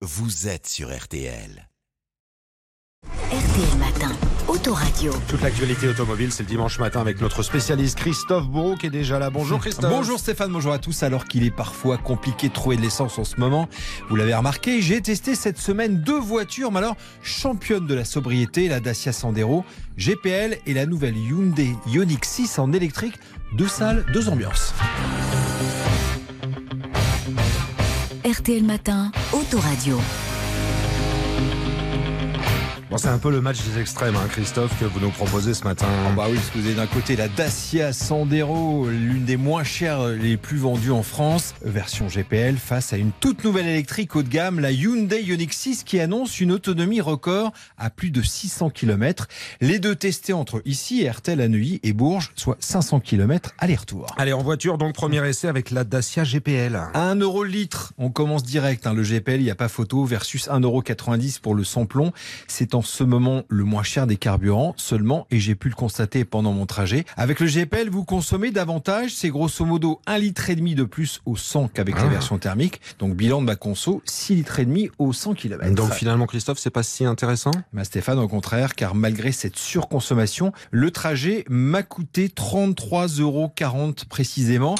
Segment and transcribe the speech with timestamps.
[0.00, 1.68] vous êtes sur RTL.
[3.08, 4.12] RTL Matin,
[4.46, 5.12] Autoradio.
[5.26, 9.18] Toute l'actualité automobile, c'est le dimanche matin avec notre spécialiste Christophe Bourreau qui est déjà
[9.18, 9.28] là.
[9.30, 9.90] Bonjour Christophe.
[9.90, 11.02] Bonjour Stéphane, bonjour à tous.
[11.02, 13.68] Alors qu'il est parfois compliqué de trouver de l'essence en ce moment,
[14.08, 18.68] vous l'avez remarqué, j'ai testé cette semaine deux voitures, mais alors championne de la sobriété,
[18.68, 19.64] la Dacia Sandero
[19.96, 23.14] GPL et la nouvelle Hyundai Ioniq 6 en électrique.
[23.54, 24.74] Deux salles, deux ambiances.
[28.30, 30.27] RTL Matin, Autoradio.
[32.90, 35.62] Bon, c'est un peu le match des extrêmes, hein, Christophe, que vous nous proposez ce
[35.64, 35.86] matin.
[36.06, 39.62] Ah bah oui, parce que vous avez d'un côté la Dacia Sandero, l'une des moins
[39.62, 44.22] chères, les plus vendues en France, version GPL, face à une toute nouvelle électrique haut
[44.22, 48.70] de gamme, la Hyundai Ioniq 6, qui annonce une autonomie record à plus de 600
[48.70, 49.28] km.
[49.60, 54.06] Les deux testés entre ici, Hertel à Neuilly et Bourges, soit 500 km aller-retour.
[54.16, 56.80] Allez, en voiture, donc premier essai avec la Dacia GPL.
[56.94, 58.86] 1 euro le litre, on commence direct.
[58.86, 58.94] hein.
[58.94, 60.82] Le GPL, il n'y a pas photo, versus 1,90 euro
[61.42, 62.12] pour le sans-plomb.
[62.46, 66.24] C'est en ce moment le moins cher des carburants seulement, et j'ai pu le constater
[66.24, 67.04] pendant mon trajet.
[67.16, 71.20] Avec le GPL, vous consommez davantage, c'est grosso modo 1 litre et demi de plus
[71.26, 72.08] au 100 qu'avec la Ah.
[72.08, 72.80] version thermique.
[72.98, 75.74] Donc bilan de ma conso, 6 litres et demi au 100 km.
[75.74, 77.50] Donc finalement, Christophe, c'est pas si intéressant?
[77.72, 83.52] Bah, Stéphane, au contraire, car malgré cette surconsommation, le trajet m'a coûté 33,40 euros
[84.08, 84.74] précisément.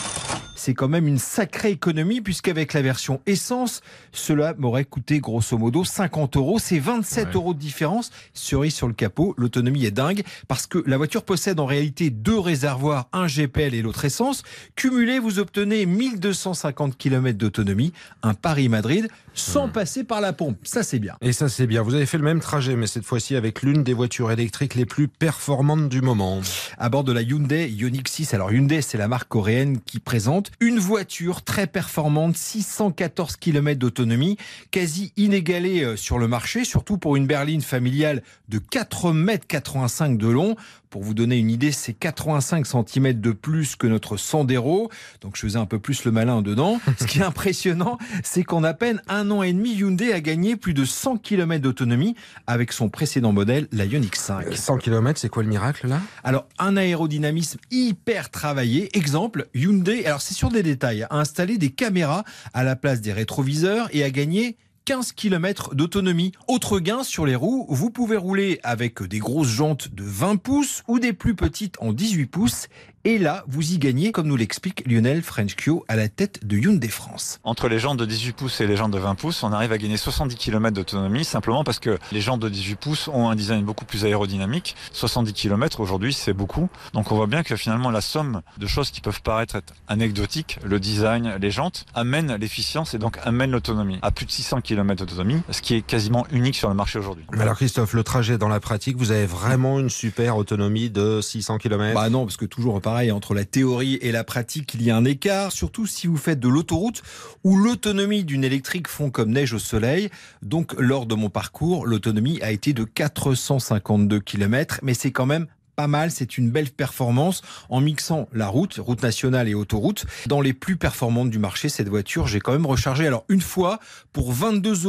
[0.59, 5.84] C'est quand même une sacrée économie puisqu'avec la version essence, cela m'aurait coûté grosso modo
[5.84, 6.59] 50 euros.
[6.59, 7.34] C'est 27 Ouais.
[7.34, 8.11] euros de différence.
[8.34, 12.39] Cerise sur le capot, l'autonomie est dingue parce que la voiture possède en réalité deux
[12.39, 14.42] réservoirs, un GPL et l'autre essence.
[14.75, 17.93] Cumulé, vous obtenez 1250 km d'autonomie,
[18.25, 20.59] un Paris-Madrid, sans passer par la pompe.
[20.65, 21.15] Ça, c'est bien.
[21.20, 21.83] Et ça, c'est bien.
[21.83, 24.87] Vous avez fait le même trajet, mais cette fois-ci avec l'une des voitures électriques les
[24.87, 26.41] plus performantes du moment.
[26.78, 28.34] à bord de la Hyundai Ioniq 6.
[28.34, 34.37] Alors Hyundai, c'est la marque coréenne qui présente une voiture très performante, 614 km d'autonomie,
[34.71, 40.29] quasi inégalée euh, sur le marché, surtout pour une berline familiale de 4,85 m de
[40.29, 40.57] long.
[40.91, 44.91] Pour vous donner une idée, c'est 85 cm de plus que notre Sandero.
[45.21, 46.81] Donc je faisais un peu plus le malin dedans.
[46.99, 50.56] Ce qui est impressionnant, c'est qu'en à peine un an et demi, Hyundai a gagné
[50.56, 52.15] plus de 100 km d'autonomie
[52.47, 54.55] avec son précédent modèle, la Ioniq 5.
[54.55, 56.01] 100 km, c'est quoi le miracle là?
[56.25, 58.97] Alors, un aérodynamisme hyper travaillé.
[58.97, 62.22] Exemple, Hyundai, alors c'est des détails, a installé des caméras
[62.54, 66.32] à la place des rétroviseurs et a gagné 15 km d'autonomie.
[66.47, 70.82] Autre gain sur les roues, vous pouvez rouler avec des grosses jantes de 20 pouces
[70.87, 72.69] ou des plus petites en 18 pouces.
[73.04, 76.88] Et là, vous y gagnez, comme nous l'explique Lionel Frenchkio à la tête de Hyundai
[76.88, 77.38] France.
[77.44, 79.78] Entre les jantes de 18 pouces et les jantes de 20 pouces, on arrive à
[79.78, 83.64] gagner 70 km d'autonomie simplement parce que les jantes de 18 pouces ont un design
[83.64, 84.75] beaucoup plus aérodynamique.
[84.92, 86.69] 70 km aujourd'hui, c'est beaucoup.
[86.92, 90.59] Donc on voit bien que finalement la somme de choses qui peuvent paraître être anecdotiques,
[90.65, 93.98] le design, les jantes, amène l'efficience et donc amène l'autonomie.
[94.03, 97.25] À plus de 600 km d'autonomie, ce qui est quasiment unique sur le marché aujourd'hui.
[97.32, 101.59] Alors Christophe, le trajet dans la pratique, vous avez vraiment une super autonomie de 600
[101.59, 104.91] km Bah non, parce que toujours pareil, entre la théorie et la pratique, il y
[104.91, 107.03] a un écart, surtout si vous faites de l'autoroute
[107.44, 110.09] où l'autonomie d'une électrique fond comme neige au soleil.
[110.41, 115.48] Donc, lors de mon parcours, l'autonomie a été de 452 km, mais c'est quand même
[115.78, 120.06] pas mal, c'est une belle performance en mixant la route, route nationale et autoroute.
[120.27, 123.78] Dans les plus performantes du marché, cette voiture, j'ai quand même rechargé alors une fois
[124.12, 124.87] pour 22,08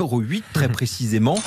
[0.00, 0.22] euros
[0.52, 1.38] très précisément,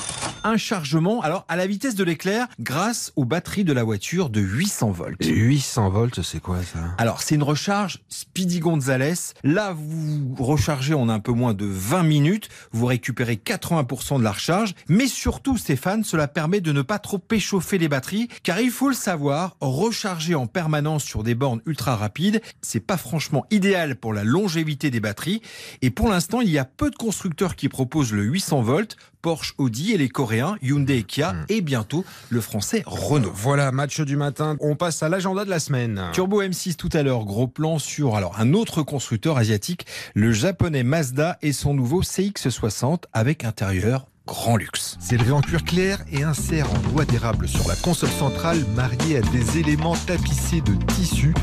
[0.45, 4.39] un chargement alors à la vitesse de l'éclair grâce aux batteries de la voiture de
[4.39, 5.25] 800 volts.
[5.25, 6.79] 800 volts, c'est quoi ça?
[6.97, 9.15] Alors, c'est une recharge Speedy Gonzales.
[9.43, 12.47] Là, vous rechargez en un peu moins de 20 minutes.
[12.71, 14.75] Vous récupérez 80% de la recharge.
[14.87, 18.29] Mais surtout, Stéphane, cela permet de ne pas trop échauffer les batteries.
[18.43, 22.97] Car il faut le savoir, recharger en permanence sur des bornes ultra rapides, c'est pas
[22.97, 25.41] franchement idéal pour la longévité des batteries.
[25.81, 28.95] Et pour l'instant, il y a peu de constructeurs qui proposent le 800 volts.
[29.23, 31.33] Porsche, Audi et les Coréens, Hyundai et Kia.
[31.49, 33.31] Et bientôt, le français Renault.
[33.33, 34.57] Voilà, match du matin.
[34.59, 36.09] On passe à l'agenda de la semaine.
[36.13, 40.83] Turbo M6 tout à l'heure, gros plan sur alors un autre constructeur asiatique, le japonais
[40.83, 44.97] Mazda et son nouveau CX60 avec intérieur grand luxe.
[44.99, 49.17] C'est le en cuir clair et insère en bois d'érable sur la console centrale marié
[49.17, 51.33] à des éléments tapissés de tissu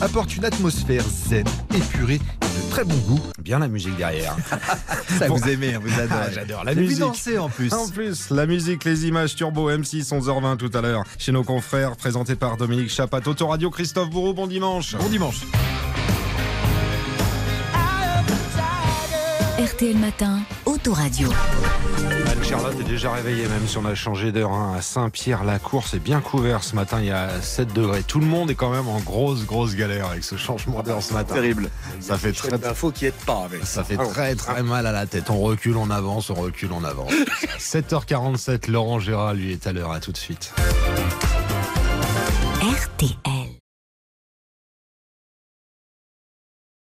[0.00, 1.44] apporte une atmosphère zen,
[1.74, 3.20] épurée et de très bon goût.
[3.42, 4.34] Bien la musique derrière.
[5.18, 5.34] Ça Bon.
[5.36, 6.20] vous aimez, vous adorez.
[6.28, 6.98] Ah, j'adore la musique.
[7.00, 7.72] danser en plus.
[7.74, 11.04] En plus, la musique, les images Turbo M6, 11h20 tout à l'heure.
[11.18, 14.96] Chez nos confrères, présenté par Dominique Chapat, Autoradio, Christophe Bourreau, bon dimanche.
[14.96, 15.40] Bon dimanche.
[19.58, 20.40] RTL Matin,
[20.80, 21.28] Autoradio.
[21.28, 22.26] Autoradio.
[22.30, 24.50] Anne-Charlotte est déjà réveillée, même si on a changé d'heure.
[24.52, 24.74] hein.
[24.78, 28.02] À Saint-Pierre-la-Cour, c'est bien couvert ce matin, il y a 7 degrés.
[28.02, 31.12] Tout le monde est quand même en grosse, grosse galère avec ce changement d'heure ce
[31.12, 31.34] matin.
[31.34, 31.68] Terrible.
[32.00, 34.92] Ça fait très, d'infos qui aide pas avec ça fait Ah, très, très mal à
[34.92, 35.28] la tête.
[35.28, 37.12] On recule, on avance, on recule, on avance.
[37.58, 39.92] 7h47, Laurent Gérard, lui, est à l'heure.
[39.92, 40.52] À tout de suite.
[42.62, 43.39] RTL.